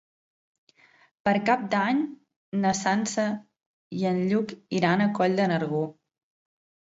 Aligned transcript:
Per 1.27 1.33
Cap 1.49 1.65
d'Any 1.73 1.99
na 2.63 2.71
Sança 2.79 3.25
i 3.99 4.09
en 4.13 4.17
Lluc 4.31 4.55
iran 4.79 5.03
a 5.05 5.09
Coll 5.19 5.37
de 5.41 5.45
Nargó. 5.53 5.83